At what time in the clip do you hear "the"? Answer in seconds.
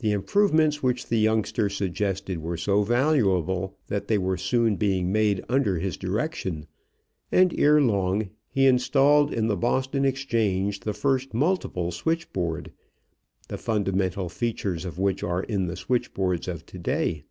0.00-0.10, 1.06-1.20, 9.46-9.56, 10.80-10.92, 13.46-13.56, 15.68-15.76